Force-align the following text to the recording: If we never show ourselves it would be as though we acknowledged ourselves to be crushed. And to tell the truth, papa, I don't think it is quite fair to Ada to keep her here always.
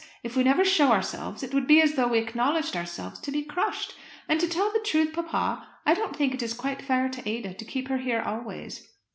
If 0.23 0.35
we 0.35 0.43
never 0.43 0.65
show 0.65 0.91
ourselves 0.91 1.43
it 1.43 1.53
would 1.53 1.67
be 1.67 1.79
as 1.79 1.93
though 1.93 2.07
we 2.07 2.17
acknowledged 2.17 2.75
ourselves 2.75 3.19
to 3.19 3.31
be 3.31 3.43
crushed. 3.43 3.93
And 4.27 4.39
to 4.39 4.47
tell 4.49 4.71
the 4.73 4.79
truth, 4.79 5.13
papa, 5.13 5.67
I 5.85 5.93
don't 5.93 6.15
think 6.15 6.33
it 6.33 6.41
is 6.41 6.55
quite 6.55 6.81
fair 6.81 7.07
to 7.09 7.29
Ada 7.29 7.53
to 7.53 7.65
keep 7.65 7.87
her 7.87 7.99
here 7.99 8.23
always. 8.23 8.87